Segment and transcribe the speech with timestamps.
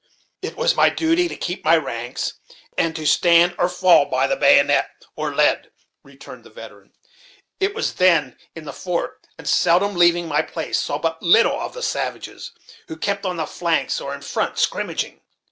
[0.41, 2.33] "It was my duty to keep my ranks,
[2.75, 5.69] and to stand or fall by the baggonet or lead,"
[6.01, 6.93] returned the veteran.
[7.61, 11.75] "I was then in the fort, and seldom leaving my place, saw but little of
[11.75, 12.51] the savages,
[12.87, 15.21] who kept on the flanks or in front, skrimmaging.